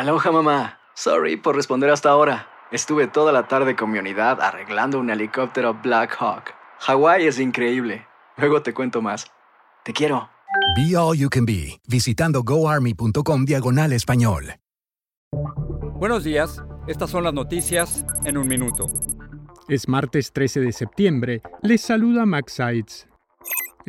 Aloha 0.00 0.32
mamá. 0.32 0.78
Sorry 0.94 1.36
por 1.36 1.54
responder 1.54 1.90
hasta 1.90 2.08
ahora. 2.08 2.48
Estuve 2.72 3.06
toda 3.06 3.32
la 3.32 3.48
tarde 3.48 3.76
con 3.76 3.90
mi 3.90 3.98
unidad 3.98 4.40
arreglando 4.40 4.98
un 4.98 5.10
helicóptero 5.10 5.74
Black 5.74 6.16
Hawk. 6.18 6.54
Hawái 6.78 7.26
es 7.26 7.38
increíble. 7.38 8.06
Luego 8.38 8.62
te 8.62 8.72
cuento 8.72 9.02
más. 9.02 9.30
Te 9.84 9.92
quiero. 9.92 10.30
Be 10.74 10.96
All 10.96 11.18
You 11.18 11.28
Can 11.28 11.44
Be, 11.44 11.82
visitando 11.86 12.42
goarmy.com 12.42 13.44
diagonal 13.44 13.92
español. 13.92 14.54
Buenos 15.96 16.24
días, 16.24 16.64
estas 16.86 17.10
son 17.10 17.24
las 17.24 17.34
noticias 17.34 18.06
en 18.24 18.38
un 18.38 18.48
minuto. 18.48 18.86
Es 19.68 19.86
martes 19.86 20.32
13 20.32 20.60
de 20.60 20.72
septiembre. 20.72 21.42
Les 21.60 21.82
saluda 21.82 22.24
Max 22.24 22.54
Seitz. 22.54 23.09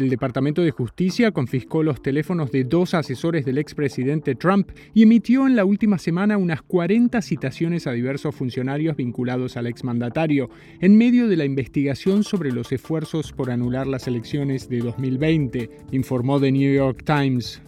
El 0.01 0.09
Departamento 0.09 0.63
de 0.63 0.71
Justicia 0.71 1.31
confiscó 1.31 1.83
los 1.83 2.01
teléfonos 2.01 2.51
de 2.51 2.63
dos 2.63 2.95
asesores 2.95 3.45
del 3.45 3.59
expresidente 3.59 4.33
Trump 4.33 4.71
y 4.95 5.03
emitió 5.03 5.45
en 5.45 5.55
la 5.55 5.63
última 5.63 5.99
semana 5.99 6.37
unas 6.37 6.63
40 6.63 7.21
citaciones 7.21 7.85
a 7.85 7.91
diversos 7.91 8.33
funcionarios 8.33 8.97
vinculados 8.97 9.57
al 9.57 9.67
exmandatario, 9.67 10.49
en 10.79 10.97
medio 10.97 11.27
de 11.27 11.37
la 11.37 11.45
investigación 11.45 12.23
sobre 12.23 12.51
los 12.51 12.71
esfuerzos 12.71 13.31
por 13.31 13.51
anular 13.51 13.85
las 13.85 14.07
elecciones 14.07 14.69
de 14.69 14.79
2020, 14.79 15.69
informó 15.91 16.39
The 16.39 16.51
New 16.51 16.73
York 16.73 17.03
Times. 17.05 17.61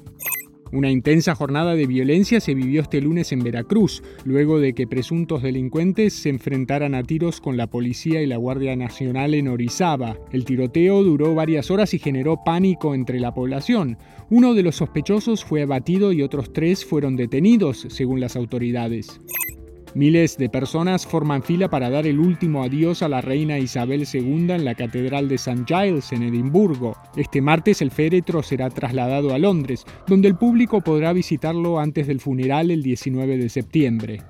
Una 0.73 0.89
intensa 0.89 1.35
jornada 1.35 1.75
de 1.75 1.85
violencia 1.85 2.39
se 2.39 2.55
vivió 2.55 2.81
este 2.81 2.99
lunes 2.99 3.31
en 3.31 3.43
Veracruz, 3.43 4.01
luego 4.25 4.59
de 4.59 4.73
que 4.73 4.87
presuntos 4.87 5.43
delincuentes 5.43 6.13
se 6.13 6.29
enfrentaran 6.29 6.95
a 6.95 7.03
tiros 7.03 7.39
con 7.41 7.57
la 7.57 7.67
policía 7.67 8.23
y 8.23 8.25
la 8.25 8.37
Guardia 8.37 8.75
Nacional 8.75 9.35
en 9.35 9.49
Orizaba. 9.49 10.17
El 10.31 10.45
tiroteo 10.45 11.03
duró 11.03 11.35
varias 11.35 11.69
horas 11.69 11.93
y 11.93 11.99
generó 11.99 12.39
pánico 12.43 12.95
entre 12.95 13.19
la 13.19 13.35
población. 13.35 13.99
Uno 14.31 14.55
de 14.55 14.63
los 14.63 14.77
sospechosos 14.77 15.45
fue 15.45 15.61
abatido 15.61 16.11
y 16.11 16.23
otros 16.23 16.51
tres 16.51 16.83
fueron 16.83 17.17
detenidos, 17.17 17.85
según 17.89 18.19
las 18.19 18.35
autoridades. 18.35 19.21
Miles 19.95 20.37
de 20.37 20.49
personas 20.49 21.05
forman 21.05 21.43
fila 21.43 21.69
para 21.69 21.91
dar 21.91 22.07
el 22.07 22.19
último 22.19 22.63
adiós 22.63 23.03
a 23.03 23.09
la 23.09 23.21
reina 23.21 23.59
Isabel 23.59 24.07
II 24.11 24.51
en 24.51 24.65
la 24.65 24.73
Catedral 24.73 25.29
de 25.29 25.35
St. 25.35 25.65
Giles, 25.67 26.11
en 26.11 26.23
Edimburgo. 26.23 26.97
Este 27.15 27.41
martes 27.41 27.79
el 27.83 27.91
féretro 27.91 28.41
será 28.41 28.71
trasladado 28.71 29.35
a 29.35 29.37
Londres, 29.37 29.85
donde 30.07 30.27
el 30.27 30.35
público 30.35 30.81
podrá 30.81 31.13
visitarlo 31.13 31.79
antes 31.79 32.07
del 32.07 32.19
funeral 32.19 32.71
el 32.71 32.81
19 32.81 33.37
de 33.37 33.49
septiembre. 33.49 34.21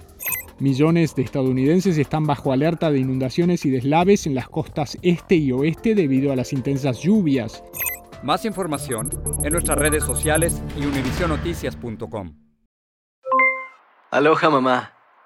Millones 0.59 1.15
de 1.15 1.21
estadounidenses 1.21 1.97
están 1.97 2.25
bajo 2.27 2.51
alerta 2.51 2.91
de 2.91 2.99
inundaciones 2.99 3.65
y 3.65 3.69
deslaves 3.69 4.27
en 4.27 4.35
las 4.35 4.49
costas 4.49 4.97
este 5.01 5.35
y 5.35 5.53
oeste 5.53 5.95
debido 5.95 6.33
a 6.33 6.35
las 6.35 6.51
intensas 6.51 6.99
lluvias. 6.99 7.63
Más 8.21 8.43
información 8.43 9.09
en 9.43 9.53
nuestras 9.53 9.77
redes 9.77 10.03
sociales 10.03 10.61
y 10.77 10.85
univisionoticias.com. 10.85 12.33
Aloha 14.11 14.49
mamá. 14.49 15.02